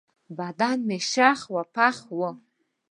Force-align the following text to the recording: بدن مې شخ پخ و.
بدن 0.37 0.77
مې 0.87 0.97
شخ 1.11 1.39
پخ 1.75 1.97
و. 2.17 2.19